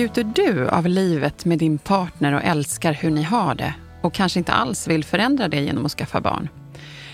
[0.00, 4.38] Njuter du av livet med din partner och älskar hur ni har det och kanske
[4.38, 6.48] inte alls vill förändra det genom att skaffa barn?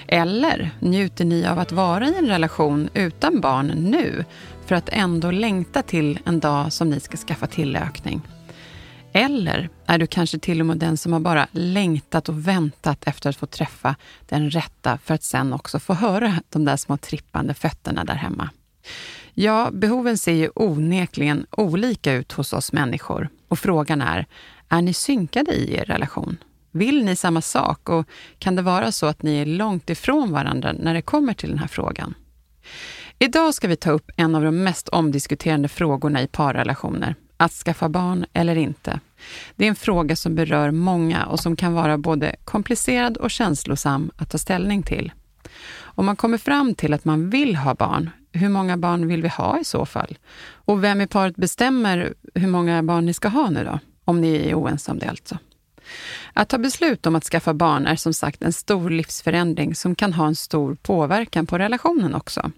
[0.09, 4.25] Eller njuter ni av att vara i en relation utan barn nu
[4.67, 8.21] för att ändå längta till en dag som ni ska skaffa tillökning?
[9.13, 13.31] Eller är du kanske till och med den som har bara längtat och väntat efter
[13.31, 13.97] att få träffa
[14.29, 18.51] den rätta för att sen också få höra de där små trippande fötterna där hemma?
[19.39, 23.29] Ja, behoven ser ju onekligen olika ut hos oss människor.
[23.49, 24.27] Och frågan är,
[24.69, 26.37] är ni synkade i er relation?
[26.73, 28.07] Vill ni samma sak och
[28.39, 31.59] kan det vara så att ni är långt ifrån varandra när det kommer till den
[31.59, 32.15] här frågan?
[33.19, 37.15] Idag ska vi ta upp en av de mest omdiskuterade frågorna i parrelationer.
[37.37, 39.01] Att skaffa barn eller inte.
[39.57, 44.11] Det är en fråga som berör många och som kan vara både komplicerad och känslosam
[44.17, 45.13] att ta ställning till.
[45.79, 49.29] Om man kommer fram till att man vill ha barn, hur många barn vill vi
[49.29, 50.19] ha i så fall?
[50.49, 53.79] Och vem i paret bestämmer hur många barn ni ska ha nu då?
[54.05, 55.39] Om ni är oense om det alltså.
[56.33, 60.13] Att ta beslut om att skaffa barn är som sagt en stor livsförändring som kan
[60.13, 62.51] ha en stor påverkan på relationen också.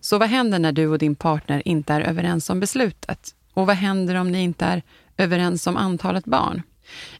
[0.00, 3.34] Så vad händer när du och din partner inte är överens om beslutet?
[3.54, 4.82] Och vad händer om ni inte är
[5.16, 6.62] överens om antalet barn?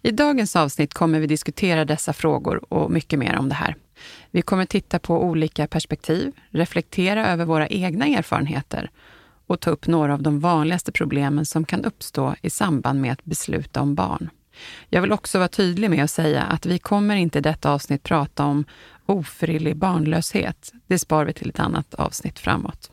[0.02, 3.76] I dagens avsnitt kommer vi diskutera dessa frågor och mycket mer om det här.
[4.30, 8.90] Vi kommer titta på olika perspektiv, reflektera över våra egna erfarenheter
[9.46, 13.24] och ta upp några av de vanligaste problemen som kan uppstå i samband med att
[13.24, 14.30] besluta om barn.
[14.88, 18.02] Jag vill också vara tydlig med att säga att vi kommer inte i detta avsnitt
[18.02, 18.64] prata om
[19.06, 20.72] ofrivillig barnlöshet.
[20.86, 22.90] Det spar vi till ett annat avsnitt framåt.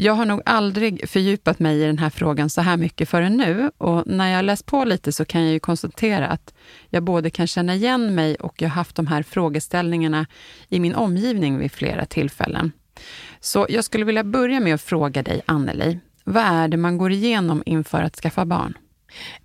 [0.00, 3.70] Jag har nog aldrig fördjupat mig i den här frågan så här mycket förrän nu
[3.78, 6.54] och när jag läst på lite så kan jag ju konstatera att
[6.90, 10.26] jag både kan känna igen mig och jag har haft de här frågeställningarna
[10.68, 12.72] i min omgivning vid flera tillfällen.
[13.40, 15.98] Så jag skulle vilja börja med att fråga dig, Anneli.
[16.24, 18.78] Vad är det man går igenom inför att skaffa barn?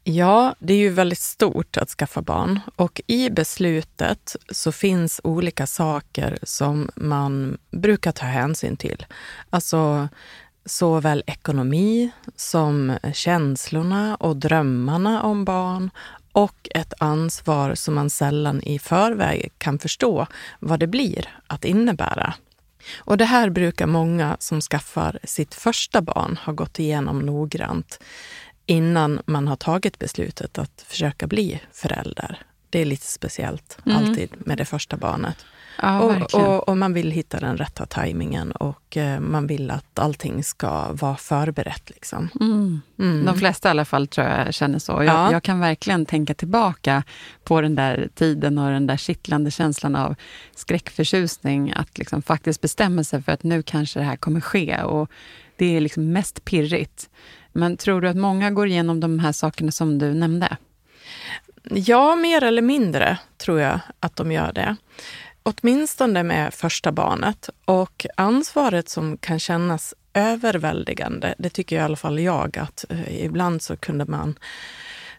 [0.04, 5.68] Ja, det är ju väldigt stort att skaffa barn och i beslutet så finns olika
[5.68, 9.06] saker som man brukar ta hänsyn till.
[9.50, 10.10] Alltså
[10.66, 15.90] såväl ekonomi som känslorna och drömmarna om barn
[16.32, 20.28] och ett ansvar som man sällan i förväg kan förstå
[20.60, 22.34] vad det blir att innebära.
[22.98, 28.00] Och det här brukar många som skaffar sitt första barn ha gått igenom noggrant
[28.66, 32.40] innan man har tagit beslutet att försöka bli förälder.
[32.70, 33.98] Det är lite speciellt mm.
[33.98, 35.46] alltid med det första barnet.
[35.82, 40.00] Ja, och, och, och, man vill hitta den rätta tajmingen och eh, man vill att
[40.00, 41.90] allting ska vara förberett.
[41.90, 42.30] Liksom.
[42.42, 42.82] Mm.
[43.00, 43.26] Mm.
[43.26, 44.92] De flesta i alla fall tror jag känner så.
[44.92, 45.32] Jag, ja.
[45.32, 47.04] jag, kan verkligen tänka tillbaka
[47.44, 50.16] på den där tiden och den där kittlande känslan av
[50.56, 51.74] skräckförtjusning.
[51.76, 54.82] Att liksom faktiskt bestämma sig för att nu kanske det här kommer ske.
[54.82, 55.10] Och
[55.58, 57.10] det är liksom mest pirrigt.
[57.52, 60.58] Men tror du att många går igenom de här sakerna som du nämnde?
[61.64, 64.76] Ja, mer eller mindre tror jag att de gör det.
[65.44, 67.50] Åtminstone med första barnet.
[67.66, 73.62] Och ansvaret som kan kännas överväldigande, det tycker i alla fall jag att eh, ibland
[73.62, 74.40] så kunde man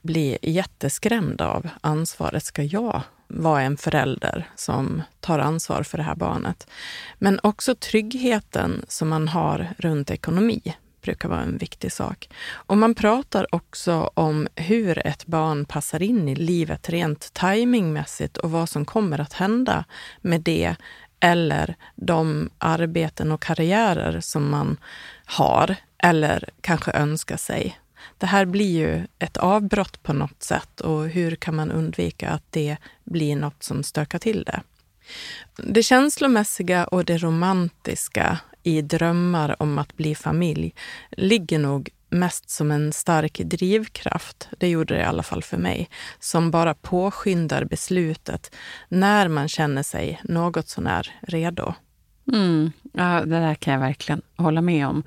[0.03, 2.45] bli jätteskrämd av ansvaret.
[2.45, 6.67] Ska jag vara en förälder som tar ansvar för det här barnet?
[7.19, 10.75] Men också tryggheten som man har runt ekonomi
[11.05, 12.29] brukar vara en viktig sak.
[12.51, 18.51] Och man pratar också om hur ett barn passar in i livet rent timingmässigt och
[18.51, 19.85] vad som kommer att hända
[20.21, 20.77] med det
[21.21, 24.77] eller de arbeten och karriärer som man
[25.25, 27.79] har eller kanske önskar sig.
[28.19, 32.45] Det här blir ju ett avbrott på något sätt och hur kan man undvika att
[32.51, 34.61] det blir något som stökar till det?
[35.57, 40.75] Det känslomässiga och det romantiska i drömmar om att bli familj
[41.11, 44.49] ligger nog mest som en stark drivkraft.
[44.59, 45.89] Det gjorde det i alla fall för mig.
[46.19, 48.55] Som bara påskyndar beslutet
[48.89, 51.75] när man känner sig något sånär redo.
[52.33, 52.73] Mm.
[52.93, 55.03] Ja, det där kan jag verkligen hålla med om.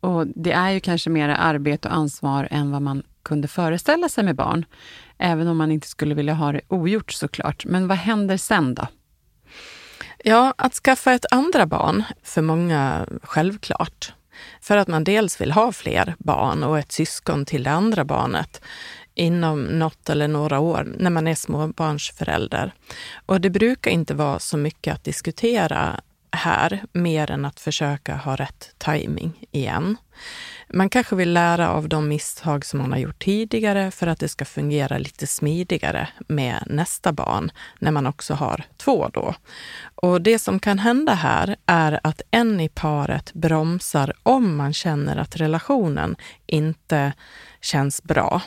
[0.00, 4.24] Och Det är ju kanske mer arbete och ansvar än vad man kunde föreställa sig
[4.24, 4.64] med barn.
[5.18, 7.64] Även om man inte skulle vilja ha det ogjort såklart.
[7.64, 8.86] Men vad händer sen då?
[10.24, 14.12] Ja, att skaffa ett andra barn, för många självklart.
[14.60, 18.60] För att man dels vill ha fler barn och ett syskon till det andra barnet
[19.14, 22.72] inom något eller några år när man är småbarnsförälder.
[23.26, 26.00] Och det brukar inte vara så mycket att diskutera
[26.32, 29.96] här, mer än att försöka ha rätt timing igen.
[30.68, 34.28] Man kanske vill lära av de misstag som man har gjort tidigare för att det
[34.28, 39.34] ska fungera lite smidigare med nästa barn, när man också har två då.
[39.94, 45.16] Och det som kan hända här är att en i paret bromsar om man känner
[45.16, 46.16] att relationen
[46.46, 47.12] inte
[47.60, 48.42] känns bra.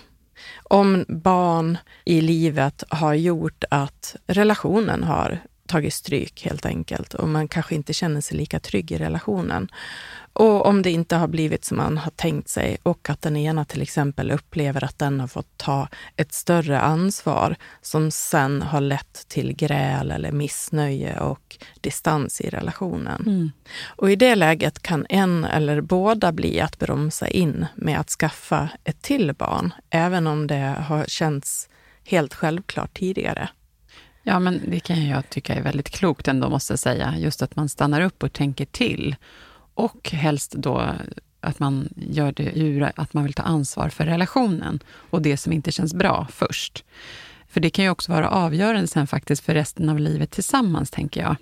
[0.64, 5.40] Om barn i livet har gjort att relationen har
[5.70, 9.70] tagit stryk helt enkelt och man kanske inte känner sig lika trygg i relationen.
[10.40, 13.66] Och om det inte har blivit som man har tänkt sig och att den ena
[13.66, 19.28] till exempel upplever att den har fått ta ett större ansvar som sen har lett
[19.28, 23.24] till gräl eller missnöje och distans i relationen.
[23.26, 23.52] Mm.
[23.86, 28.70] Och i det läget kan en eller båda bli att bromsa in med att skaffa
[28.84, 31.70] ett till barn, även om det har känts
[32.04, 33.50] helt självklart tidigare.
[34.24, 37.16] Ja, men det kan jag tycka är väldigt klokt ändå, måste jag säga.
[37.18, 39.16] Just att man stannar upp och tänker till.
[39.80, 40.94] Och helst då
[41.42, 44.80] att man gör det ur att man vill ta ansvar för relationen
[45.10, 46.84] och det som inte känns bra först.
[47.48, 51.22] För det kan ju också vara avgörande sen faktiskt för resten av livet tillsammans, tänker
[51.22, 51.36] jag.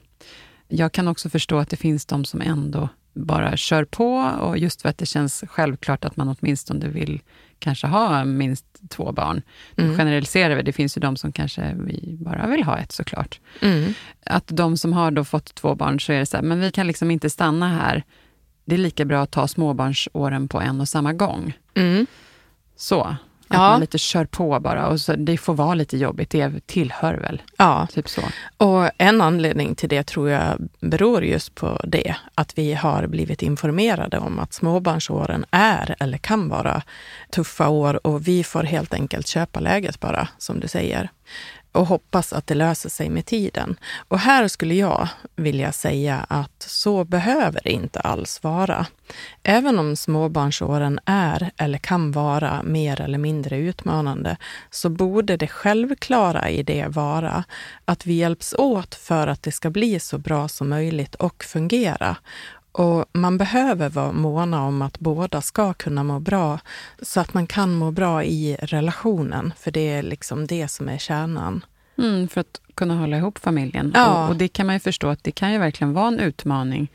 [0.68, 4.82] Jag kan också förstå att det finns de som ändå bara kör på och just
[4.82, 7.22] för att det känns självklart att man åtminstone vill
[7.60, 9.42] kanske ha minst två barn.
[9.76, 9.92] Mm.
[9.92, 11.76] Nu generaliserar vi, det finns ju de som kanske
[12.20, 13.40] bara vill ha ett såklart.
[13.62, 13.94] Mm.
[14.26, 16.72] Att de som har då fått två barn, så är det så här, men vi
[16.72, 18.04] kan liksom inte stanna här.
[18.68, 21.58] Det är lika bra att ta småbarnsåren på en och samma gång.
[21.76, 22.06] Mm.
[22.76, 23.02] Så.
[23.02, 23.60] Att ja.
[23.60, 24.88] man lite kör på bara.
[24.88, 27.42] Och så, det får vara lite jobbigt, det tillhör väl.
[27.58, 27.88] Ja.
[27.94, 28.22] Typ så.
[28.58, 32.16] Och en anledning till det tror jag beror just på det.
[32.36, 36.82] Att vi har blivit informerade om att småbarnsåren är eller kan vara
[37.32, 41.10] tuffa år och vi får helt enkelt köpa läget bara, som du säger
[41.78, 43.80] och hoppas att det löser sig med tiden.
[44.08, 48.86] Och här skulle jag vilja säga att så behöver det inte alls vara.
[49.44, 54.38] Även om småbarnsåren är eller kan vara mer eller mindre utmanande
[54.70, 57.44] så borde det självklara i det vara
[57.86, 62.18] att vi hjälps åt för att det ska bli så bra som möjligt och fungera.
[62.78, 66.60] Och man behöver vara måna om att båda ska kunna må bra
[67.02, 70.98] så att man kan må bra i relationen, för det är liksom det som är
[70.98, 71.66] kärnan.
[71.98, 73.92] Mm, för att kunna hålla ihop familjen.
[73.96, 74.24] Ja.
[74.24, 76.92] Och, och, det kan man ju förstå att det kan ju verkligen vara en utmaning.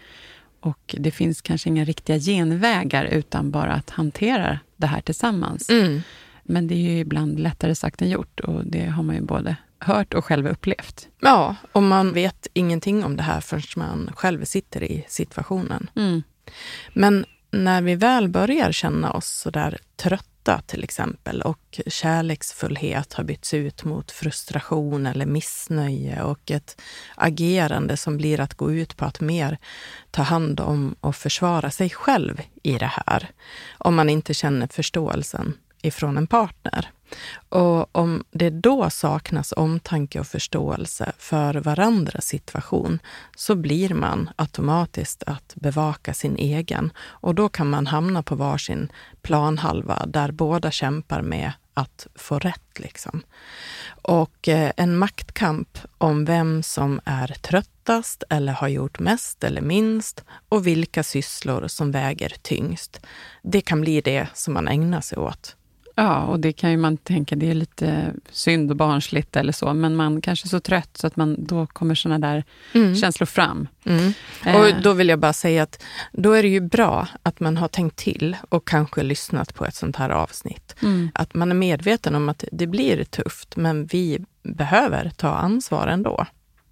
[0.61, 5.71] Och det finns kanske inga riktiga genvägar utan bara att hantera det här tillsammans.
[5.71, 6.03] Mm.
[6.43, 9.57] Men det är ju ibland lättare sagt än gjort och det har man ju både
[9.83, 11.09] hört och själv upplevt.
[11.21, 15.91] Ja, och man vet ingenting om det här förrän man själv sitter i situationen.
[15.97, 16.23] Mm.
[16.93, 23.55] Men när vi väl börjar känna oss sådär trötta till exempel och kärleksfullhet har bytts
[23.55, 26.81] ut mot frustration eller missnöje och ett
[27.15, 29.59] agerande som blir att gå ut på att mer
[30.11, 33.31] ta hand om och försvara sig själv i det här.
[33.79, 36.91] Om man inte känner förståelsen ifrån en partner.
[37.49, 42.99] Och om det då saknas omtanke och förståelse för varandras situation
[43.37, 48.93] så blir man automatiskt att bevaka sin egen och då kan man hamna på varsin
[49.23, 52.79] planhalva där båda kämpar med att få rätt.
[52.79, 53.23] Liksom.
[54.03, 60.25] Och eh, en maktkamp om vem som är tröttast eller har gjort mest eller minst
[60.49, 63.01] och vilka sysslor som väger tyngst.
[63.43, 65.57] Det kan bli det som man ägnar sig åt
[65.95, 69.75] Ja, och det kan ju man tänka, det är lite synd och barnsligt eller så,
[69.75, 72.97] men man kanske är så trött så att man, då kommer såna där mm.
[72.97, 73.69] känslor fram.
[73.85, 74.13] Mm.
[74.47, 74.57] Eh.
[74.57, 75.83] Och då vill jag bara säga att
[76.13, 79.75] då är det ju bra att man har tänkt till och kanske lyssnat på ett
[79.75, 80.77] sånt här avsnitt.
[80.83, 81.11] Mm.
[81.15, 86.27] Att man är medveten om att det blir tufft, men vi behöver ta ansvar ändå.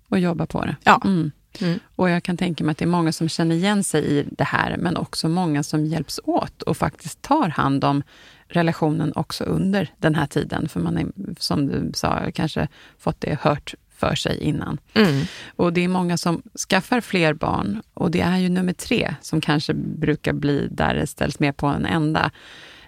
[0.08, 0.76] Och jobba på det.
[0.84, 1.00] Ja.
[1.04, 1.30] Mm.
[1.58, 1.78] Mm.
[1.96, 4.44] Och jag kan tänka mig att det är många som känner igen sig i det
[4.44, 8.02] här, men också många som hjälps åt och faktiskt tar hand om
[8.48, 10.68] relationen också under den här tiden.
[10.68, 11.06] För man är,
[11.38, 14.78] som du sa, kanske fått det hört för sig innan.
[14.94, 15.24] Mm.
[15.56, 19.40] Och det är många som skaffar fler barn och det är ju nummer tre som
[19.40, 22.30] kanske brukar bli där det ställs mer på en ända.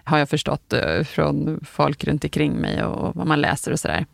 [0.03, 4.05] Har jag förstått eh, från folk runt omkring mig och vad man läser och sådär.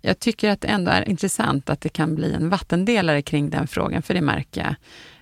[0.00, 3.66] Jag tycker att det ändå är intressant att det kan bli en vattendelare kring den
[3.66, 4.74] frågan, för det märker jag.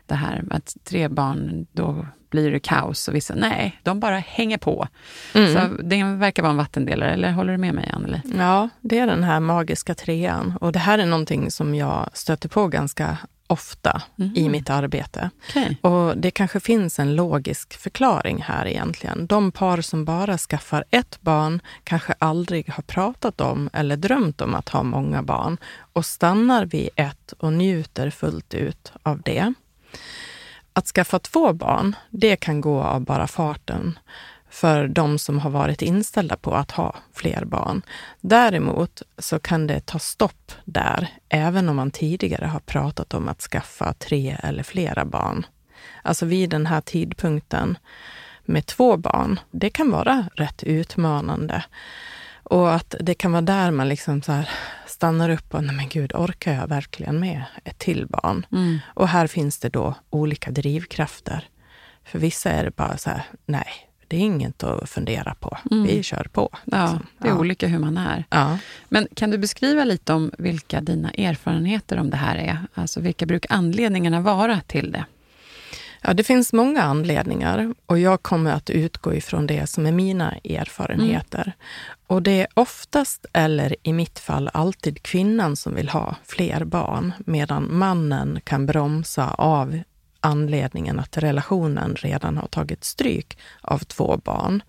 [0.07, 4.19] Det här med att tre barn, då blir det kaos och vissa, nej, de bara
[4.19, 4.89] hänger på.
[5.35, 5.55] Mm.
[5.55, 8.21] Så det verkar vara en vattendelare, eller håller du med mig Anneli?
[8.39, 10.55] Ja, det är den här magiska trean.
[10.61, 13.19] Och det här är någonting som jag stöter på ganska
[13.51, 14.33] ofta mm.
[14.37, 15.31] i mitt arbete.
[15.49, 15.77] Okay.
[15.81, 19.27] Och det kanske finns en logisk förklaring här egentligen.
[19.27, 24.55] De par som bara skaffar ett barn kanske aldrig har pratat om eller drömt om
[24.55, 25.57] att ha många barn
[25.93, 29.55] och stannar vid ett och njuter fullt ut av det.
[30.73, 33.99] Att skaffa två barn, det kan gå av bara farten
[34.51, 37.83] för de som har varit inställda på att ha fler barn.
[38.21, 43.41] Däremot så kan det ta stopp där, även om man tidigare har pratat om att
[43.41, 45.47] skaffa tre eller flera barn.
[46.03, 47.79] Alltså vid den här tidpunkten
[48.45, 51.65] med två barn, det kan vara rätt utmanande.
[52.43, 54.43] Och att det kan vara där man liksom så
[54.87, 58.47] stannar upp och, nej men gud, orkar jag verkligen med ett till barn?
[58.53, 58.79] Mm.
[58.87, 61.49] Och här finns det då olika drivkrafter.
[62.05, 65.59] För vissa är det bara så här, nej, det är inget att fundera på.
[65.71, 65.85] Mm.
[65.85, 66.49] Vi kör på.
[66.65, 67.07] Ja, liksom.
[67.19, 67.39] det är ja.
[67.39, 68.25] olika hur man är.
[68.31, 68.59] Ja.
[68.89, 72.59] Men kan du beskriva lite om vilka dina erfarenheter om det här är?
[72.75, 75.05] Alltså vilka brukar anledningarna vara till det?
[76.03, 80.37] Ja, det finns många anledningar och jag kommer att utgå ifrån det som är mina
[80.45, 81.43] erfarenheter.
[81.43, 81.53] Mm.
[82.07, 87.13] Och det är oftast, eller i mitt fall alltid, kvinnan som vill ha fler barn,
[87.19, 89.81] medan mannen kan bromsa av
[90.21, 94.63] anledningen att relationen redan har tagit stryk av två barn.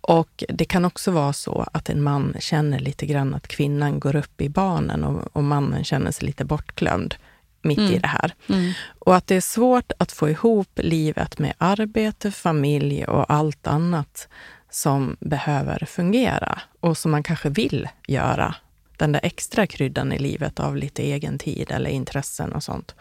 [0.00, 4.16] Och det kan också vara så att en man känner lite grann att kvinnan går
[4.16, 7.14] upp i barnen och, och mannen känner sig lite bortglömd
[7.62, 7.92] mitt mm.
[7.92, 8.34] i det här.
[8.48, 8.72] Mm.
[8.98, 14.28] Och att det är svårt att få ihop livet med arbete, familj och allt annat
[14.70, 18.54] som behöver fungera och som man kanske vill göra.
[19.00, 22.94] Den där extra kryddan i livet av lite egen tid eller intressen och sånt.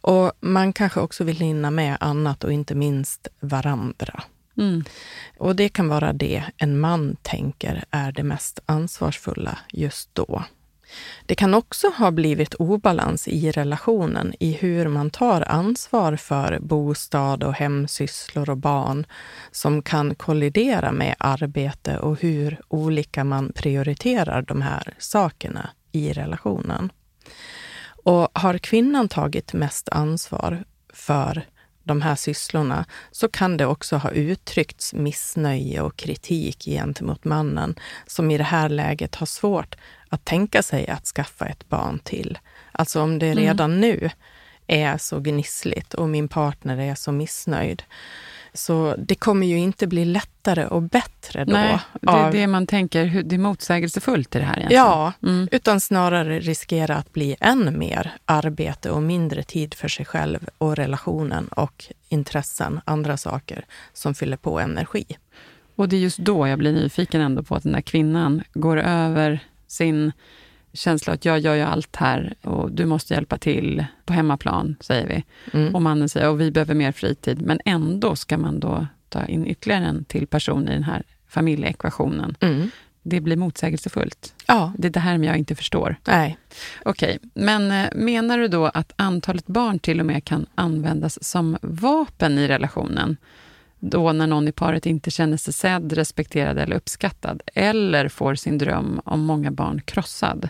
[0.00, 4.22] Och man kanske också vill hinna med annat och inte minst varandra.
[4.56, 4.84] Mm.
[5.38, 10.44] Och det kan vara det en man tänker är det mest ansvarsfulla just då.
[11.26, 17.44] Det kan också ha blivit obalans i relationen i hur man tar ansvar för bostad
[17.44, 19.06] och hemsysslor och barn
[19.50, 26.92] som kan kollidera med arbete och hur olika man prioriterar de här sakerna i relationen.
[28.04, 31.44] Och har kvinnan tagit mest ansvar för
[31.84, 37.74] de här sysslorna så kan det också ha uttryckts missnöje och kritik gentemot mannen
[38.06, 39.76] som i det här läget har svårt
[40.14, 42.38] att tänka sig att skaffa ett barn till.
[42.72, 43.38] Alltså om det mm.
[43.38, 43.80] redan mm.
[43.80, 44.10] nu
[44.66, 47.82] är så gnissligt och min partner är så missnöjd.
[48.56, 51.52] Så det kommer ju inte bli lättare och bättre då.
[51.52, 52.32] Nej, det är av...
[52.32, 54.84] det man tänker, det är motsägelsefullt i det här egentligen.
[54.84, 55.48] Ja, mm.
[55.52, 60.76] utan snarare riskera att bli än mer arbete och mindre tid för sig själv och
[60.76, 65.04] relationen och intressen, andra saker som fyller på energi.
[65.76, 68.76] Och det är just då jag blir nyfiken ändå på att den där kvinnan går
[68.76, 69.40] över
[69.74, 70.12] sin
[70.72, 75.06] känsla att jag gör ju allt här och du måste hjälpa till på hemmaplan, säger
[75.06, 75.24] vi.
[75.58, 75.74] Mm.
[75.74, 79.46] Och mannen säger att vi behöver mer fritid, men ändå ska man då ta in
[79.46, 82.36] ytterligare en till person i den här familjeekvationen.
[82.40, 82.70] Mm.
[83.02, 84.34] Det blir motsägelsefullt.
[84.46, 84.72] Ja.
[84.78, 85.96] Det är det här jag inte förstår.
[86.06, 86.38] Nej.
[86.82, 87.30] Okej, okay.
[87.44, 92.38] men eh, menar du då att antalet barn till och med kan användas som vapen
[92.38, 93.16] i relationen?
[93.90, 98.58] Då när någon i paret inte känner sig sedd, respekterad eller uppskattad, eller får sin
[98.58, 100.48] dröm om många barn krossad.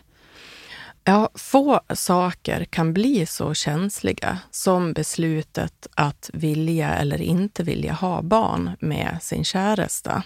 [1.05, 8.23] Ja, få saker kan bli så känsliga som beslutet att vilja eller inte vilja ha
[8.23, 10.23] barn med sin käresta.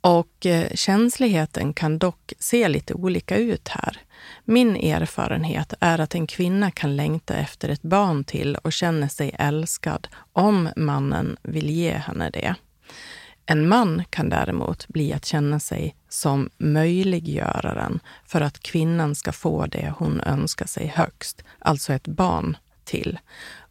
[0.00, 3.98] Och eh, känsligheten kan dock se lite olika ut här.
[4.44, 9.36] Min erfarenhet är att en kvinna kan längta efter ett barn till och känner sig
[9.38, 12.54] älskad om mannen vill ge henne det.
[13.46, 19.66] En man kan däremot bli att känna sig som möjliggöraren för att kvinnan ska få
[19.66, 23.18] det hon önskar sig högst, alltså ett barn till.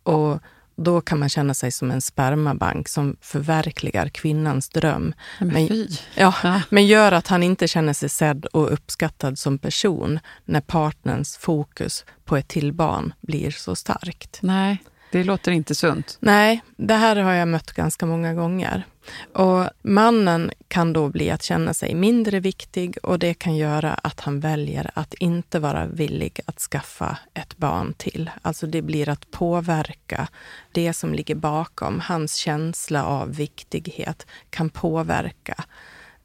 [0.03, 0.39] Och
[0.84, 5.14] då kan man känna sig som en spermabank som förverkligar kvinnans dröm.
[5.40, 10.20] Men, ja, ja, men gör att han inte känner sig sedd och uppskattad som person
[10.46, 14.40] när partnerns fokus på ett till barn blir så starkt.
[14.42, 14.78] Nej.
[15.12, 16.18] Det låter inte sunt.
[16.20, 18.86] Nej, det här har jag mött ganska många gånger.
[19.34, 24.20] Och mannen kan då bli att känna sig mindre viktig och det kan göra att
[24.20, 28.30] han väljer att inte vara villig att skaffa ett barn till.
[28.41, 30.27] Alltså det blir att påverka
[30.72, 32.00] det som ligger bakom.
[32.00, 35.63] Hans känsla av viktighet kan påverka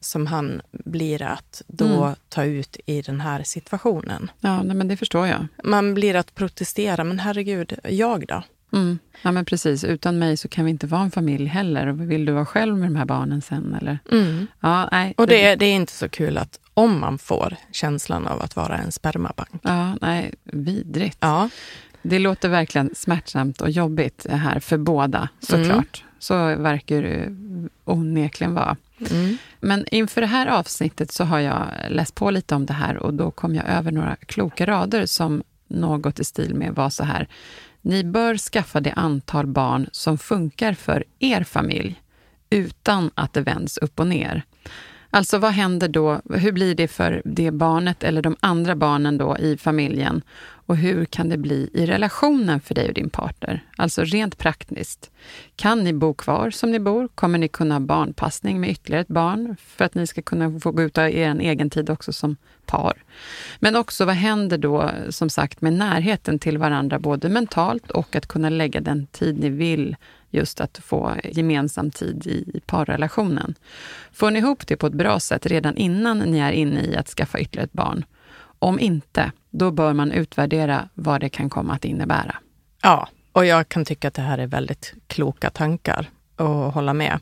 [0.00, 2.14] som han blir att då mm.
[2.28, 4.30] ta ut i den här situationen.
[4.40, 5.46] Ja, nej, men det förstår jag.
[5.64, 8.42] Man blir att protestera, men herregud, jag då?
[8.76, 8.98] Mm.
[9.22, 9.84] Ja, men precis.
[9.84, 11.86] Utan mig så kan vi inte vara en familj heller.
[11.86, 13.76] Vill du vara själv med de här barnen sen?
[13.80, 13.98] Eller?
[14.12, 14.46] Mm.
[14.60, 15.14] Ja, nej.
[15.16, 18.76] Och det, det är inte så kul att om man får känslan av att vara
[18.78, 19.60] en spermabank.
[19.62, 21.18] Ja, nej, vidrigt.
[21.20, 21.48] Ja.
[22.02, 26.02] Det låter verkligen smärtsamt och jobbigt här för båda, såklart.
[26.02, 26.14] Mm.
[26.18, 27.36] Så verkar det
[27.84, 28.76] onekligen vara.
[29.10, 29.38] Mm.
[29.60, 33.14] Men inför det här avsnittet så har jag läst på lite om det här och
[33.14, 37.28] då kom jag över några kloka rader som något i stil med var så här.
[37.86, 42.02] Ni bör skaffa det antal barn som funkar för er familj
[42.50, 44.44] utan att det vänds upp och ner.
[45.16, 46.20] Alltså vad händer då?
[46.34, 50.22] Hur blir det för det barnet eller de andra barnen då i familjen?
[50.40, 53.64] Och hur kan det bli i relationen för dig och din partner?
[53.76, 55.10] Alltså rent praktiskt.
[55.56, 57.08] Kan ni bo kvar som ni bor?
[57.08, 60.70] Kommer ni kunna ha barnpassning med ytterligare ett barn för att ni ska kunna få
[60.70, 63.04] gå ut av er egen tid också som par?
[63.58, 68.26] Men också vad händer då som sagt med närheten till varandra både mentalt och att
[68.26, 69.96] kunna lägga den tid ni vill
[70.36, 73.54] just att få gemensam tid i parrelationen.
[74.12, 77.08] Får ni ihop det på ett bra sätt redan innan ni är inne i att
[77.08, 78.04] skaffa ytterligare ett barn?
[78.58, 82.36] Om inte, då bör man utvärdera vad det kan komma att innebära.
[82.82, 87.20] Ja, och jag kan tycka att det här är väldigt kloka tankar och hålla med.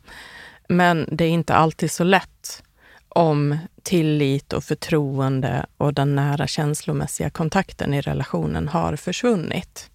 [0.68, 2.62] Men det är inte alltid så lätt
[3.08, 9.90] om tillit och förtroende och den nära känslomässiga kontakten i relationen har försvunnit.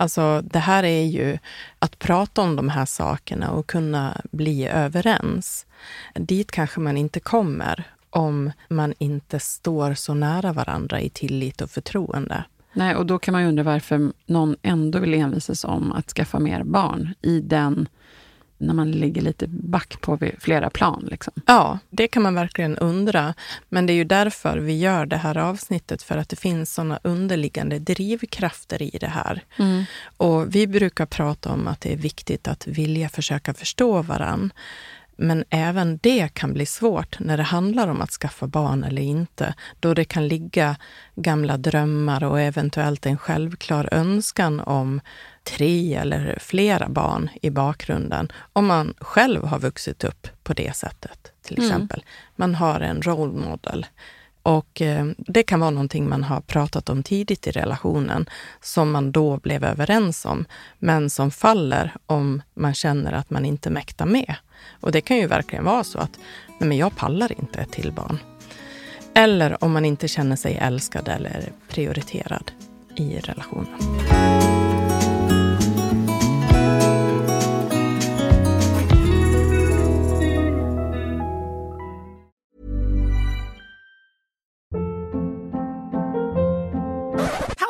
[0.00, 1.38] Alltså det här är ju
[1.78, 5.66] att prata om de här sakerna och kunna bli överens.
[6.14, 11.70] Dit kanske man inte kommer om man inte står så nära varandra i tillit och
[11.70, 12.44] förtroende.
[12.72, 16.38] Nej, och då kan man ju undra varför någon ändå vill envisas om att skaffa
[16.38, 17.88] mer barn i den
[18.60, 21.08] när man ligger lite back på flera plan.
[21.10, 21.32] Liksom.
[21.46, 23.34] Ja, det kan man verkligen undra.
[23.68, 27.00] Men det är ju därför vi gör det här avsnittet, för att det finns såna
[27.02, 29.44] underliggande drivkrafter i det här.
[29.58, 29.84] Mm.
[30.16, 34.52] Och vi brukar prata om att det är viktigt att vilja försöka förstå varann.
[35.22, 39.54] Men även det kan bli svårt när det handlar om att skaffa barn eller inte,
[39.80, 40.76] då det kan ligga
[41.16, 45.00] gamla drömmar och eventuellt en självklar önskan om
[45.44, 51.32] tre eller flera barn i bakgrunden, om man själv har vuxit upp på det sättet,
[51.42, 51.70] till mm.
[51.70, 52.00] exempel.
[52.00, 52.08] Mm.
[52.36, 53.86] Man har en role model.
[54.42, 58.28] Och eh, det kan vara någonting man har pratat om tidigt i relationen,
[58.60, 60.44] som man då blev överens om,
[60.78, 64.34] men som faller om man känner att man inte mäktar med.
[64.80, 66.18] Och det kan ju verkligen vara så att,
[66.58, 68.18] nej men jag pallar inte ett till barn.
[69.14, 72.52] Eller om man inte känner sig älskad eller prioriterad
[72.96, 74.59] i relationen.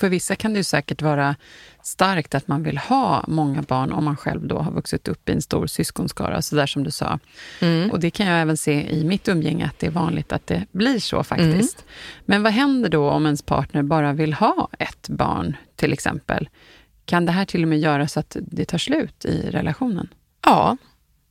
[0.00, 1.36] För vissa kan det ju säkert vara
[1.82, 5.32] starkt att man vill ha många barn om man själv då har vuxit upp i
[5.32, 7.18] en stor syskonskara, så där som du sa.
[7.60, 7.90] Mm.
[7.90, 10.66] Och det kan jag även se i mitt umgänge, att det är vanligt att det
[10.72, 11.78] blir så faktiskt.
[11.78, 11.90] Mm.
[12.24, 16.48] Men vad händer då om ens partner bara vill ha ett barn, till exempel?
[17.04, 20.08] Kan det här till och med göra så att det tar slut i relationen?
[20.44, 20.76] Ja,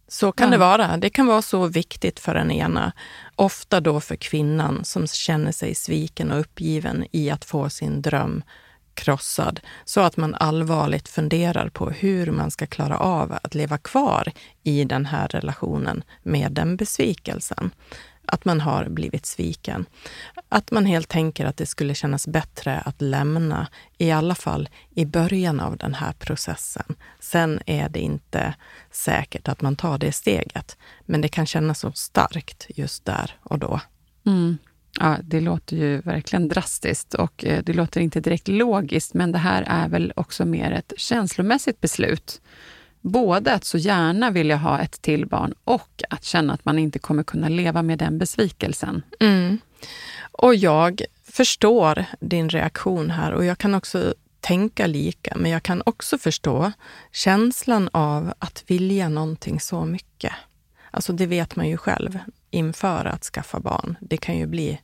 [0.10, 0.52] så kan ja.
[0.52, 0.98] det vara.
[0.98, 2.92] Det kan vara så viktigt för den ena.
[3.36, 8.44] Ofta då för kvinnan som känner sig sviken och uppgiven i att få sin dröm
[8.94, 14.32] krossad så att man allvarligt funderar på hur man ska klara av att leva kvar
[14.64, 17.72] i den här relationen med den besvikelsen
[18.30, 19.86] att man har blivit sviken.
[20.50, 25.06] Att man helt tänker att det skulle kännas bättre att lämna, i alla fall i
[25.06, 26.96] början av den här processen.
[27.20, 28.54] Sen är det inte
[28.92, 33.60] säkert att man tar det steget, men det kan kännas så starkt just där och
[33.60, 33.82] då.
[34.26, 34.58] Mm.
[35.00, 39.38] Ja, det låter ju verkligen drastiskt och eh, det låter inte direkt logiskt, men det
[39.38, 42.42] här är väl också mer ett känslomässigt beslut
[43.02, 47.00] både att så gärna vilja ha ett till barn och att känna att man inte
[47.00, 49.04] kommer kunna leva med den besvikelsen.
[49.20, 49.58] Mm.
[50.32, 55.82] Och jag förstår din reaktion här och jag kan också tänka lika, men jag kan
[55.86, 56.72] också förstå
[57.12, 60.34] känslan av att vilja någonting så mycket.
[60.92, 63.96] Alltså det vet man ju själv inför att skaffa barn.
[64.02, 64.80] Det kan ju bli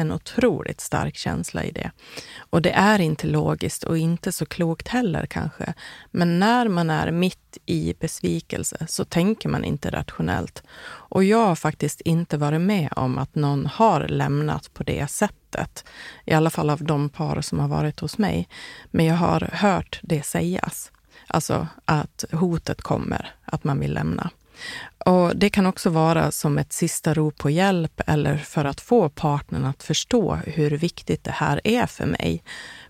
[0.00, 1.90] en otroligt stark känsla i det.
[2.50, 5.74] Och det är inte logiskt och inte så klokt heller kanske.
[6.10, 10.62] Men när man är mitt i besvikelse så tänker man inte rationellt.
[10.88, 15.84] Och jag har faktiskt inte varit med om att någon har lämnat på det sättet.
[16.24, 18.48] I alla fall av de par som har varit hos mig.
[18.90, 20.92] Men jag har hört det sägas.
[21.26, 24.30] Alltså att hotet kommer, att man vill lämna.
[24.98, 29.08] Och Det kan också vara som ett sista rop på hjälp eller för att få
[29.08, 32.42] partnern att förstå hur viktigt det här är för mig.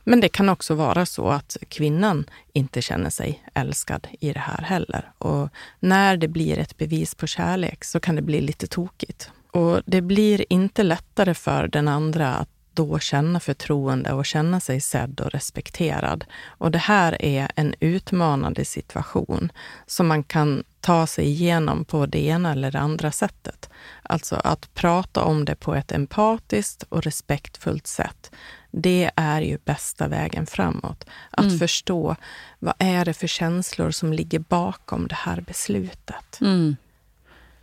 [0.04, 4.62] Men det kan också vara så att kvinnan inte känner sig älskad i det här
[4.62, 5.12] heller.
[5.18, 5.48] Och
[5.80, 9.30] när det blir ett bevis på kärlek så kan det bli lite tokigt.
[9.50, 14.80] Och det blir inte lättare för den andra att då känna förtroende och känna sig
[14.80, 16.24] sedd och respekterad.
[16.44, 19.52] Och det här är en utmanande situation
[19.86, 23.70] som man kan ta sig igenom på det ena eller det andra sättet.
[24.02, 28.30] Alltså att prata om det på ett empatiskt och respektfullt sätt.
[28.70, 31.04] Det är ju bästa vägen framåt.
[31.30, 31.58] Att mm.
[31.58, 32.16] förstå
[32.58, 36.40] vad är det för känslor som ligger bakom det här beslutet.
[36.40, 36.76] Mm.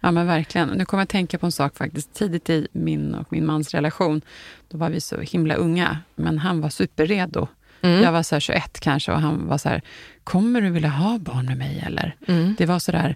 [0.05, 0.69] Ja men verkligen.
[0.69, 2.13] Nu kommer jag att tänka på en sak faktiskt.
[2.13, 4.21] Tidigt i min och min mans relation,
[4.67, 7.47] då var vi så himla unga, men han var superredo.
[7.81, 8.01] Mm.
[8.01, 9.81] Jag var så 21 kanske och han var så här,
[10.23, 12.15] kommer du vilja ha barn med mig eller?
[12.27, 12.55] Mm.
[12.57, 13.15] Det var så där,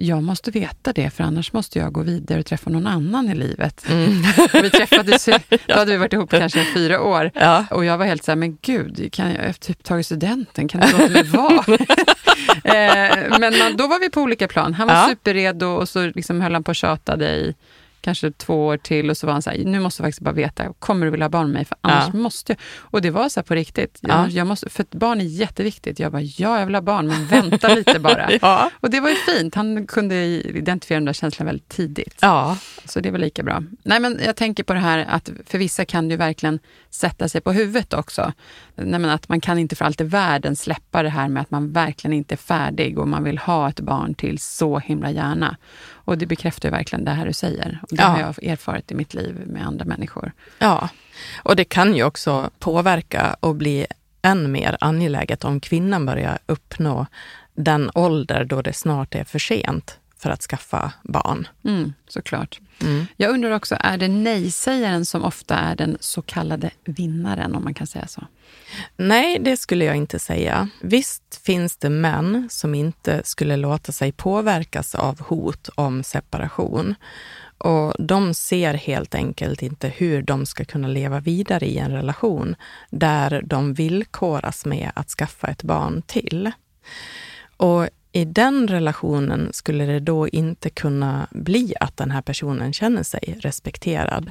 [0.00, 3.34] jag måste veta det, för annars måste jag gå vidare och träffa någon annan i
[3.34, 3.84] livet.
[3.88, 4.22] Mm.
[4.62, 5.24] vi träffades,
[5.66, 7.30] då hade vi varit ihop kanske fyra år.
[7.34, 7.64] Ja.
[7.70, 10.80] Och jag var helt så här, men gud, kan jag, jag typ tagit studenten, kan
[10.80, 11.64] du låta mig vara?
[12.64, 14.74] eh, men man, då var vi på olika plan.
[14.74, 15.06] Han var ja.
[15.08, 17.54] superredo och så liksom höll han på och tjatade i
[18.08, 20.34] kanske två år till och så var han så här, nu måste jag faktiskt bara
[20.34, 21.64] veta, kommer du vilja ha barn med mig?
[21.64, 22.18] För annars ja.
[22.18, 22.58] måste jag.
[22.78, 23.98] Och det var så på riktigt.
[24.00, 24.28] Jag, ja.
[24.28, 25.98] jag måste, för barn är jätteviktigt.
[25.98, 28.30] Jag bara, ja jag vill ha barn, men vänta lite bara.
[28.40, 28.70] ja.
[28.80, 29.54] Och det var ju fint.
[29.54, 32.18] Han kunde identifiera den där känslan väldigt tidigt.
[32.20, 32.58] Ja.
[32.84, 33.62] Så det var lika bra.
[33.82, 36.58] Nej men jag tänker på det här att för vissa kan det ju verkligen
[36.90, 38.32] sätta sig på huvudet också.
[38.78, 41.72] Nej, att man kan inte för allt i världen släppa det här med att man
[41.72, 45.56] verkligen inte är färdig och man vill ha ett barn till så himla gärna.
[45.90, 47.78] Och det bekräftar ju verkligen det här du säger.
[47.82, 48.08] Och det ja.
[48.08, 50.32] har jag erfarit i mitt liv med andra människor.
[50.58, 50.88] Ja,
[51.42, 53.86] och det kan ju också påverka och bli
[54.22, 57.06] än mer angeläget om kvinnan börjar uppnå
[57.54, 61.48] den ålder då det snart är för sent för att skaffa barn.
[61.64, 62.60] Mm, såklart.
[62.82, 63.06] Mm.
[63.16, 67.74] Jag undrar också, är det nej-sägaren som ofta är den så kallade vinnaren, om man
[67.74, 68.26] kan säga så?
[68.96, 70.68] Nej, det skulle jag inte säga.
[70.82, 76.94] Visst finns det män som inte skulle låta sig påverkas av hot om separation.
[77.58, 82.56] Och de ser helt enkelt inte hur de ska kunna leva vidare i en relation
[82.90, 86.52] där de villkoras med att skaffa ett barn till.
[87.56, 93.02] Och i den relationen skulle det då inte kunna bli att den här personen känner
[93.02, 94.30] sig respekterad.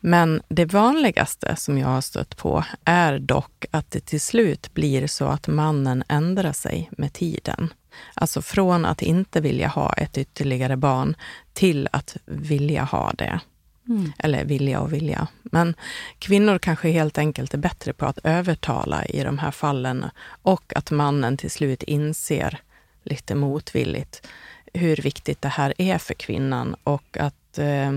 [0.00, 5.06] Men det vanligaste som jag har stött på är dock att det till slut blir
[5.06, 7.72] så att mannen ändrar sig med tiden.
[8.14, 11.16] Alltså från att inte vilja ha ett ytterligare barn
[11.52, 13.40] till att vilja ha det.
[13.88, 14.12] Mm.
[14.18, 15.28] Eller vilja och vilja.
[15.42, 15.74] Men
[16.18, 20.04] kvinnor kanske helt enkelt är bättre på att övertala i de här fallen
[20.42, 22.60] och att mannen till slut inser
[23.08, 24.26] lite motvilligt
[24.74, 27.96] hur viktigt det här är för kvinnan och att eh,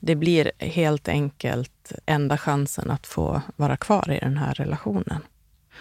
[0.00, 5.20] det blir helt enkelt enda chansen att få vara kvar i den här relationen.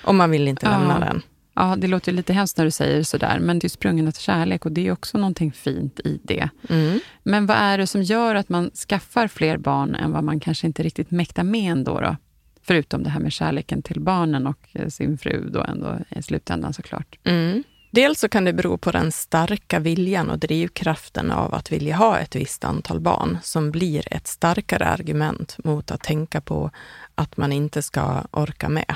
[0.03, 1.05] Och man vill inte lämna ja.
[1.05, 1.21] den.
[1.53, 4.65] Ja, det låter lite hemskt när du säger sådär, men det är sprungen av kärlek
[4.65, 6.49] och det är också någonting fint i det.
[6.69, 6.99] Mm.
[7.23, 10.67] Men vad är det som gör att man skaffar fler barn än vad man kanske
[10.67, 11.99] inte riktigt mäktar med ändå?
[11.99, 12.15] Då?
[12.61, 17.19] Förutom det här med kärleken till barnen och sin fru då ändå i slutändan såklart.
[17.23, 17.63] Mm.
[17.93, 22.19] Dels så kan det bero på den starka viljan och drivkraften av att vilja ha
[22.19, 26.71] ett visst antal barn som blir ett starkare argument mot att tänka på
[27.15, 28.95] att man inte ska orka med.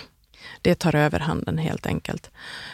[0.62, 2.32] Det tar överhanden helt enkelt.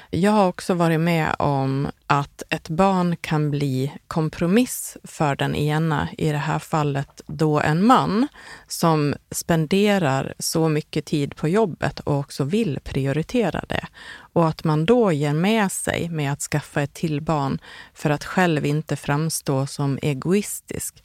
[0.10, 6.08] Jag har också varit med om att ett barn kan bli kompromiss för den ena,
[6.18, 8.28] i det här fallet då en man
[8.68, 13.88] som spenderar så mycket tid på jobbet och också vill prioritera det.
[14.34, 17.60] Och att man då ger med sig med att skaffa ett till barn
[17.94, 21.04] för att själv inte framstå som egoistisk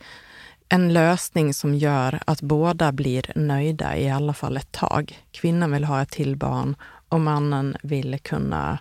[0.68, 5.22] en lösning som gör att båda blir nöjda i alla fall ett tag.
[5.30, 6.76] Kvinnan vill ha ett till barn
[7.08, 8.78] och mannen vill kunna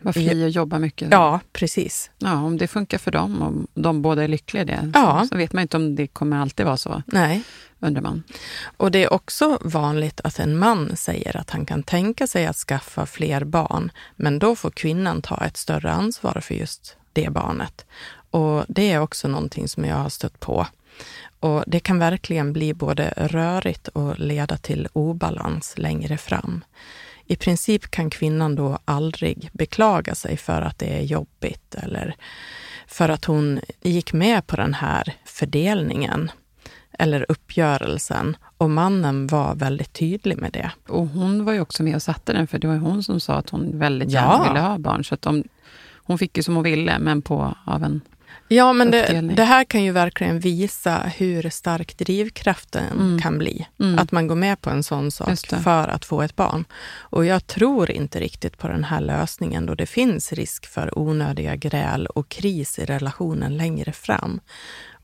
[0.00, 1.08] vara fri och jobba mycket.
[1.10, 2.10] Ja, precis.
[2.18, 5.20] Ja, om det funkar för dem och de båda är lyckliga i det, ja.
[5.22, 7.02] så, så, vet man inte om det kommer alltid vara så.
[7.06, 7.42] Nej.
[7.80, 8.22] Undrar man.
[8.76, 12.56] Och det är också vanligt att en man säger att han kan tänka sig att
[12.56, 17.86] skaffa fler barn, men då får kvinnan ta ett större ansvar för just det barnet.
[18.30, 20.66] Och det är också någonting som jag har stött på
[21.44, 26.64] och det kan verkligen bli både rörigt och leda till obalans längre fram.
[27.24, 32.14] I princip kan kvinnan då aldrig beklaga sig för att det är jobbigt eller
[32.86, 36.30] för att hon gick med på den här fördelningen
[36.98, 38.36] eller uppgörelsen.
[38.58, 40.70] Och mannen var väldigt tydlig med det.
[40.88, 43.34] Och hon var ju också med och satte den, för det var hon som sa
[43.34, 44.48] att hon väldigt gärna ja.
[44.48, 45.04] ville ha barn.
[45.04, 45.44] Så att de,
[45.96, 48.00] hon fick ju som hon ville, men på, av en
[48.48, 53.20] Ja, men det, det, här kan ju verkligen visa hur stark drivkraften mm.
[53.20, 53.66] kan bli.
[53.80, 53.98] Mm.
[53.98, 56.64] Att man går med på en sån sak för att få ett barn.
[56.98, 61.56] Och jag tror inte riktigt på den här lösningen då det finns risk för onödiga
[61.56, 64.40] gräl och kris i relationen längre fram.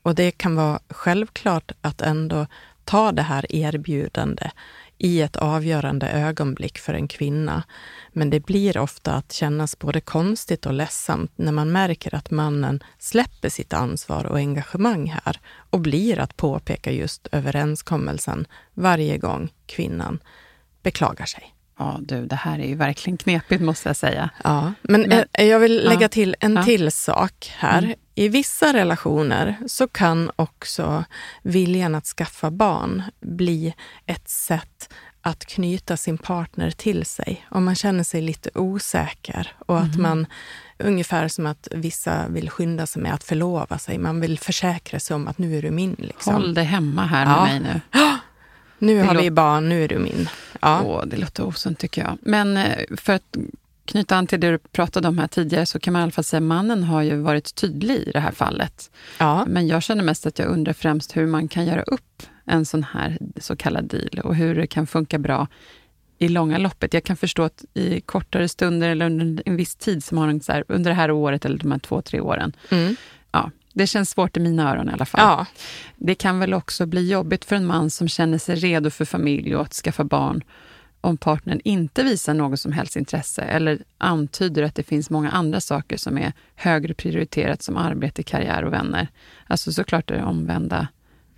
[0.02, 2.46] Och det kan vara självklart att ändå
[2.84, 4.50] ta det här erbjudande
[5.00, 7.62] i ett avgörande ögonblick för en kvinna.
[8.12, 12.82] Men det blir ofta att kännas både konstigt och ledsamt när man märker att mannen
[12.98, 20.18] släpper sitt ansvar och engagemang här och blir att påpeka just överenskommelsen varje gång kvinnan
[20.82, 21.54] beklagar sig.
[21.78, 24.30] Ja, du, det här är ju verkligen knepigt måste jag säga.
[24.44, 26.64] Ja, men, men jag vill lägga till en ja.
[26.64, 27.82] till sak här.
[27.82, 27.94] Mm.
[28.20, 31.04] I vissa relationer så kan också
[31.42, 33.74] viljan att skaffa barn bli
[34.06, 37.46] ett sätt att knyta sin partner till sig.
[37.50, 40.02] Om man känner sig lite osäker och att mm.
[40.02, 40.26] man
[40.78, 43.98] Ungefär som att vissa vill skynda sig med att förlova sig.
[43.98, 45.96] Man vill försäkra sig om att nu är du min.
[45.98, 46.34] Liksom.
[46.34, 47.44] Håll dig hemma här med ja.
[47.44, 48.00] mig nu.
[48.78, 50.28] Nu det har vi barn, nu är du min.
[50.60, 50.82] Ja.
[50.84, 52.18] Åh, det låter osunt tycker jag.
[52.22, 53.36] Men eh, för att
[53.90, 56.24] knyta an till det du pratade om här tidigare så kan man i alla fall
[56.24, 58.90] säga att mannen har ju varit tydlig i det här fallet.
[59.18, 59.44] Ja.
[59.48, 62.84] Men jag känner mest att jag undrar främst hur man kan göra upp en sån
[62.84, 65.46] här så kallad deal och hur det kan funka bra
[66.18, 66.94] i långa loppet.
[66.94, 70.52] Jag kan förstå att i kortare stunder eller under en viss tid, som har så
[70.52, 72.52] här, under det här året eller de här två, tre åren.
[72.70, 72.96] Mm.
[73.32, 75.20] Ja, det känns svårt i mina öron i alla fall.
[75.20, 75.46] Ja.
[75.96, 79.56] Det kan väl också bli jobbigt för en man som känner sig redo för familj
[79.56, 80.42] och att skaffa barn
[81.00, 85.60] om partnern inte visar något som helst intresse eller antyder att det finns många andra
[85.60, 89.08] saker som är högre prioriterat som arbete, karriär och vänner.
[89.46, 90.88] Alltså såklart det omvända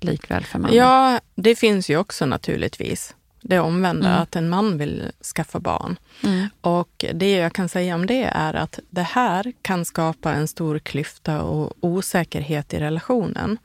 [0.01, 0.77] likväl för mannen.
[0.77, 3.15] Ja, det finns ju också naturligtvis.
[3.45, 4.23] Det omvända, mm.
[4.23, 5.97] att en man vill skaffa barn.
[6.25, 6.49] Mm.
[6.61, 10.79] Och det jag kan säga om det är att det här kan skapa en stor
[10.79, 13.59] klyfta och osäkerhet i relationen.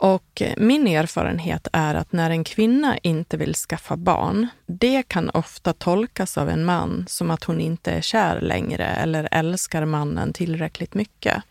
[0.00, 5.72] Och min erfarenhet är att när en kvinna inte vill skaffa barn, det kan ofta
[5.72, 10.94] tolkas av en man som att hon inte är kär längre eller älskar mannen tillräckligt
[10.94, 11.42] mycket.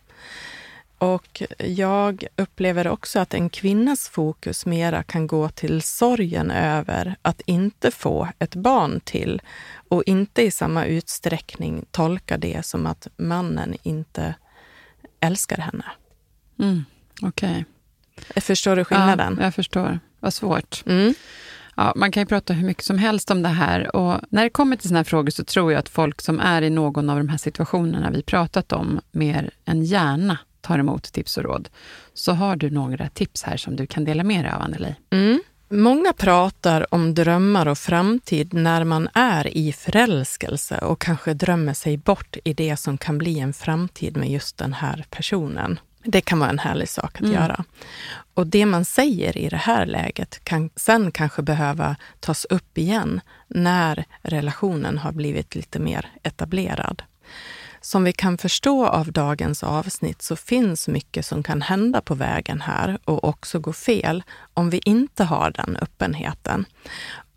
[0.98, 7.40] Och jag upplever också att en kvinnas fokus mera kan gå till sorgen över att
[7.40, 9.42] inte få ett barn till
[9.88, 14.34] och inte i samma utsträckning tolka det som att mannen inte
[15.20, 15.84] älskar henne.
[16.58, 16.84] Mm,
[17.22, 17.50] Okej.
[17.50, 17.64] Okay.
[18.36, 19.36] Förstår du skillnaden?
[19.38, 19.98] Ja, jag förstår.
[20.20, 20.82] Vad svårt.
[20.86, 21.14] Mm.
[21.76, 24.50] Ja, man kan ju prata hur mycket som helst om det här och när det
[24.50, 27.16] kommer till såna här frågor så tror jag att folk som är i någon av
[27.16, 31.68] de här situationerna vi pratat om mer än gärna tar emot tips och råd.
[32.14, 34.94] Så har du några tips här som du kan dela med dig av, Anneli?
[35.10, 35.40] Mm.
[35.72, 41.96] Många pratar om drömmar och framtid när man är i förälskelse och kanske drömmer sig
[41.96, 45.80] bort i det som kan bli en framtid med just den här personen.
[46.04, 47.32] Det kan vara en härlig sak att mm.
[47.32, 47.64] göra.
[48.34, 53.20] Och det man säger i det här läget kan sen kanske behöva tas upp igen
[53.48, 57.02] när relationen har blivit lite mer etablerad.
[57.80, 62.60] Som vi kan förstå av dagens avsnitt så finns mycket som kan hända på vägen
[62.60, 64.22] här och också gå fel
[64.54, 66.64] om vi inte har den öppenheten.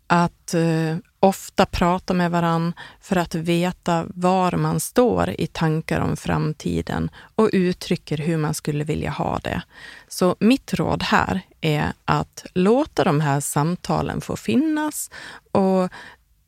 [0.06, 6.16] Att eh, ofta prata med varann för att veta var man står i tankar om
[6.16, 9.62] framtiden och uttrycker hur man skulle vilja ha det.
[10.08, 15.10] Så mitt råd här är att låta de här samtalen få finnas
[15.52, 15.92] och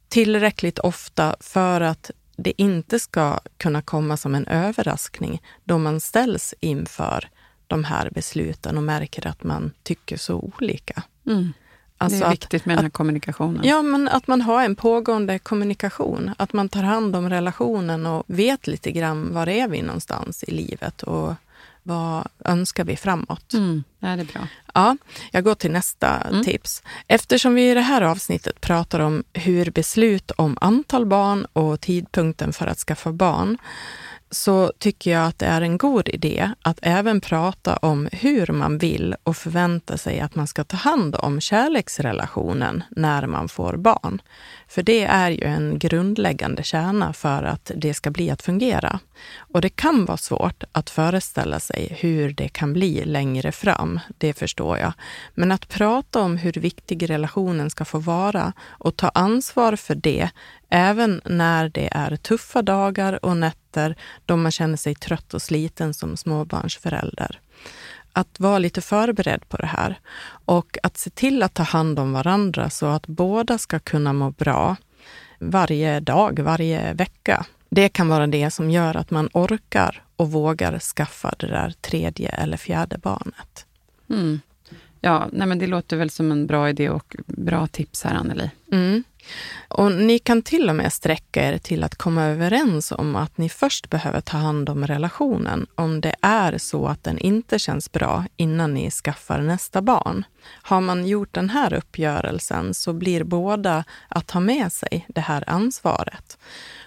[0.09, 6.55] tillräckligt ofta för att det inte ska kunna komma som en överraskning då man ställs
[6.61, 7.29] inför
[7.67, 11.03] de här besluten och märker att man tycker så olika.
[11.27, 11.53] Mm.
[11.99, 13.65] Alltså det är viktigt med att, den här kommunikationen.
[13.65, 16.31] Ja, men att man har en pågående kommunikation.
[16.37, 20.51] Att man tar hand om relationen och vet lite grann var är vi någonstans i
[20.51, 21.35] livet och
[21.83, 23.53] vad önskar vi framåt?
[23.53, 24.49] Mm, det är bra.
[24.75, 24.97] Ja,
[25.31, 26.45] jag går till nästa mm.
[26.45, 26.83] tips.
[27.09, 32.53] Eftersom vi i det här avsnittet pratar om hur beslut om antal barn och tidpunkten
[32.53, 33.59] för att skaffa barn
[34.37, 38.79] så tycker jag att det är en god idé att även prata om hur man
[38.79, 44.23] vill och förvänta sig att man ska ta hand om kärleksrelationen när man får barn.
[44.69, 49.01] För det är ju en grundläggande kärna för att det ska bli att fungera.
[49.53, 54.33] Och det kan vara svårt att föreställa sig hur det kan bli längre fram, det
[54.33, 54.93] förstår jag.
[55.35, 60.31] Men att prata om hur viktig relationen ska få vara och ta ansvar för det,
[60.69, 65.95] även när det är tuffa dagar och nätter då man känner sig trött och sliten
[65.95, 67.41] som småbarnsförälder
[68.13, 69.99] att vara lite förberedd på det här
[70.45, 74.31] och att se till att ta hand om varandra så att båda ska kunna må
[74.31, 74.77] bra
[75.39, 77.47] varje dag, varje vecka.
[77.71, 82.29] Det kan vara det som gör att man orkar och vågar skaffa det där tredje
[82.29, 83.67] eller fjärde barnet.
[84.11, 84.41] Mm.
[85.01, 88.51] Ja, nej men det låter väl som en bra idé och bra tips här, Anneli.
[88.73, 89.05] Mm.
[89.69, 93.49] Och ni kan till och med sträcka er till att komma överens om att ni
[93.49, 98.25] först behöver ta hand om relationen om det är så att den inte känns bra
[98.37, 100.25] innan ni skaffar nästa barn.
[100.63, 105.45] Har man gjort den här uppgörelsen så blir båda att ta med sig det här
[105.47, 106.39] ansvaret.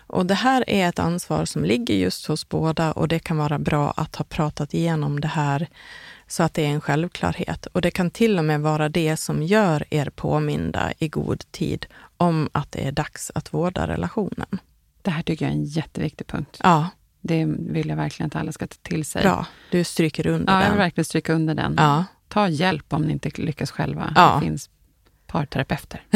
[0.07, 3.59] Och det här är ett ansvar som ligger just hos båda och det kan vara
[3.59, 5.67] bra att ha pratat igenom det här
[6.31, 7.65] så att det är en självklarhet.
[7.65, 11.85] Och det kan till och med vara det som gör er påminda i god tid
[12.17, 14.59] om att det är dags att vårda relationen.
[15.01, 16.57] Det här tycker jag är en jätteviktig punkt.
[16.63, 16.89] Ja.
[17.21, 19.21] Det vill jag verkligen att alla ska ta till sig.
[19.21, 20.63] Bra, du stryker under ja, den.
[20.63, 21.75] jag vill verkligen stryka under den.
[21.77, 22.05] Ja.
[22.27, 24.13] Ta hjälp om ni inte lyckas själva.
[24.15, 24.35] Ja.
[24.35, 24.69] Det finns
[25.27, 26.03] parterapeuter.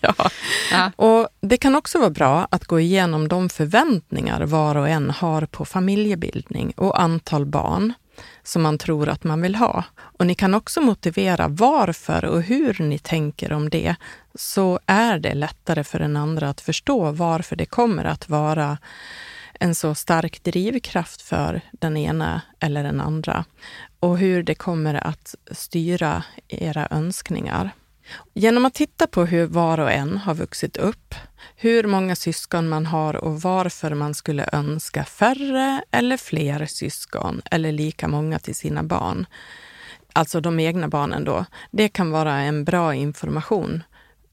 [0.00, 0.14] ja.
[0.72, 0.92] ja.
[0.96, 5.46] Och Det kan också vara bra att gå igenom de förväntningar var och en har
[5.46, 7.92] på familjebildning och antal barn
[8.46, 9.84] som man tror att man vill ha.
[9.96, 13.96] Och ni kan också motivera varför och hur ni tänker om det,
[14.34, 18.78] så är det lättare för den andra att förstå varför det kommer att vara
[19.60, 23.44] en så stark drivkraft för den ena eller den andra
[24.00, 27.70] och hur det kommer att styra era önskningar.
[28.34, 31.14] Genom att titta på hur var och en har vuxit upp,
[31.56, 37.72] hur många syskon man har och varför man skulle önska färre eller fler syskon eller
[37.72, 39.26] lika många till sina barn,
[40.12, 43.82] alltså de egna barnen då, det kan vara en bra information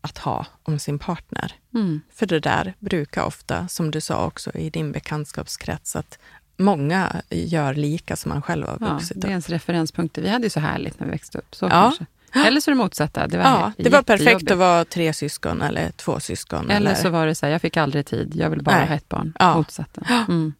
[0.02, 1.56] att ha om sin partner.
[1.74, 2.02] Mm.
[2.14, 6.20] För det där brukar ofta, som du sa också i din bekantskapskrets, att
[6.58, 9.18] många gör lika som man själv har vuxit upp.
[9.18, 10.22] Ja, det är ens referenspunkter.
[10.22, 11.56] Vi hade ju så härligt när vi växte upp.
[11.56, 11.70] Så ja.
[11.70, 12.06] kanske.
[12.46, 13.28] Eller så är det motsatta.
[13.28, 16.72] Det var, ja, det var perfekt att vara tre syskon eller två syskon.
[16.72, 17.02] Eller, eller...
[17.02, 18.88] så var det så här, jag fick aldrig tid, jag vill bara Nej.
[18.88, 19.34] ha ett barn.
[19.40, 19.58] Ja.
[19.58, 20.02] Motsatta.
[20.28, 20.54] Mm.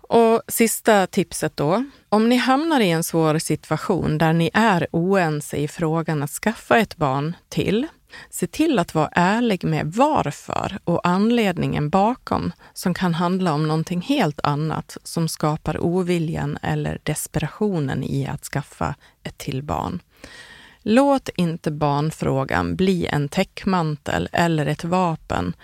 [0.00, 1.84] Och sista tipset då.
[2.08, 6.78] Om ni hamnar i en svår situation där ni är oense i frågan att skaffa
[6.78, 7.86] ett barn till,
[8.30, 14.00] se till att vara ärlig med varför och anledningen bakom som kan handla om någonting
[14.00, 20.00] helt annat som skapar oviljan eller desperationen i att skaffa ett till barn.
[20.90, 25.56] Låt inte barnfrågan bli en täckmantel eller ett vapen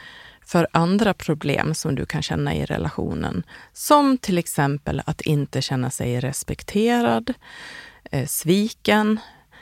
[0.46, 3.42] för andra problem som du kan känna i relationen.
[3.72, 7.34] Som till exempel att inte känna sig respekterad,
[8.10, 9.20] eh, sviken,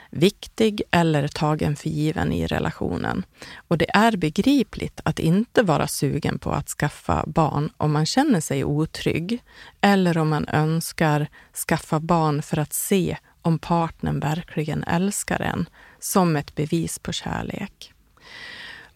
[0.09, 3.25] viktig eller tagen för given i relationen.
[3.67, 8.39] Och det är begripligt att inte vara sugen på att skaffa barn om man känner
[8.39, 9.43] sig otrygg
[9.81, 11.27] eller om man önskar
[11.67, 17.93] skaffa barn för att se om partnern verkligen älskar en som ett bevis på kärlek.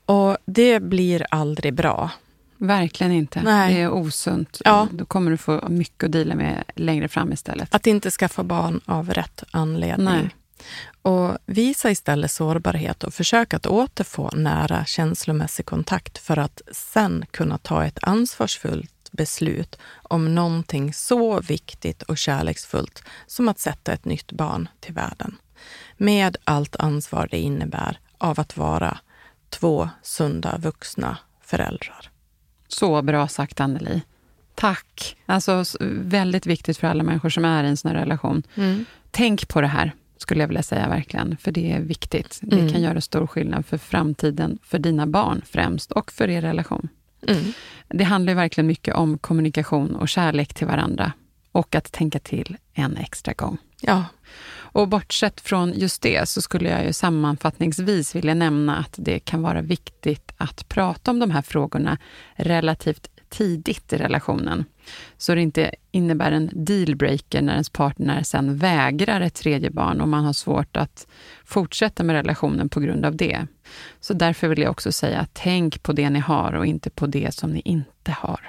[0.06, 2.12] Och det blir aldrig bra.
[2.58, 3.42] Verkligen inte.
[3.42, 3.74] Nej.
[3.74, 4.62] Det är osunt.
[4.66, 4.88] Ja.
[4.92, 7.76] Då kommer du få mycket att dela med längre fram istället.
[7.76, 10.06] Att inte skaffa barn av rätt anledning.
[10.06, 10.36] Nej.
[11.02, 17.58] Och visa istället sårbarhet och försök att återfå nära känslomässig kontakt för att sen kunna
[17.58, 24.32] ta ett ansvarsfullt beslut om någonting så viktigt och kärleksfullt som att sätta ett nytt
[24.32, 25.36] barn till världen.
[25.98, 28.98] Med allt ansvar det innebär av att vara
[29.50, 32.10] två sunda vuxna föräldrar.
[32.68, 34.02] Så bra sagt, Anneli.
[34.56, 35.18] Tack!
[35.26, 35.64] Alltså,
[36.02, 38.44] väldigt viktigt för alla människor som är i en sån här relation.
[38.56, 38.86] Mm.
[39.12, 39.92] Tänk på det här.
[40.20, 41.38] skulle jag vilja säga verkligen.
[41.38, 42.40] För det är viktigt.
[42.42, 42.72] Det Mm.
[42.74, 46.90] kan göra stor skillnad för framtiden, för dina barn främst och för er relation.
[47.28, 47.54] Mm.
[47.88, 51.12] Det handlar ju verkligen mycket om kommunikation och kärlek till varandra.
[51.52, 53.58] Och att tänka till en extra gång.
[53.82, 54.06] Ja,
[54.50, 59.42] Och bortsett från just det så skulle jag ju sammanfattningsvis vilja nämna att det kan
[59.42, 61.98] vara viktigt att prata om de här frågorna
[62.36, 64.66] relativt tidigt i relationen.
[65.18, 70.08] Så det inte innebär en dealbreaker när ens partner sen vägrar ett tredje barn och
[70.08, 71.08] man har svårt att
[71.46, 73.48] fortsätta med relationen på grund av det.
[74.00, 77.34] Så därför vill jag också säga, tänk på det ni har och inte på det
[77.34, 78.40] som ni inte har.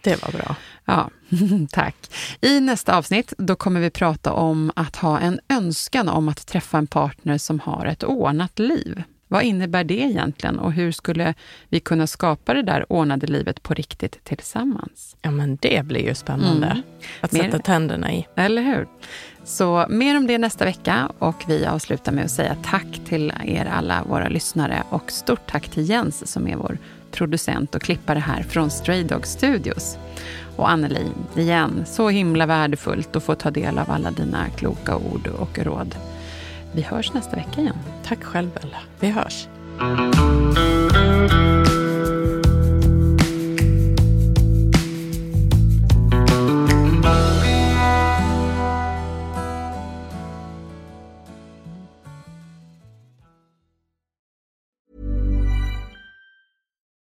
[0.00, 0.56] det var bra.
[0.84, 1.10] Ja,
[1.70, 1.96] tack.
[2.40, 6.78] I nästa avsnitt då kommer vi prata om att ha en önskan om att träffa
[6.78, 9.02] en partner som har ett ordnat liv.
[9.28, 11.34] Vad innebär det egentligen och hur skulle
[11.68, 15.16] vi kunna skapa det där ordnade livet på riktigt tillsammans?
[15.22, 16.82] Ja, men det blir ju spännande Mm.
[17.20, 18.26] att Mer- sätta tänderna i.
[18.36, 18.86] Eller hur?
[19.44, 23.64] Så mer om det nästa vecka och vi avslutar med att säga tack till er
[23.66, 26.78] alla våra lyssnare och stort tack till Jens som är vår
[27.10, 29.98] producent och klippare här från Stray Dog Studios.
[30.56, 31.06] Och Anneli,
[31.36, 35.94] igen, så himla värdefullt att få ta del av alla dina kloka ord och råd.
[36.74, 37.76] Vi hörs nästa vecka igen.
[38.04, 38.78] Tack själv, Bella.
[39.00, 39.48] Vi hörs.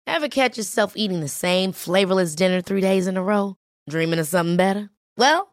[0.05, 3.55] Ever catch yourself eating the same flavorless dinner three days in a row?
[3.89, 4.89] Dreaming of something better?
[5.17, 5.52] Well,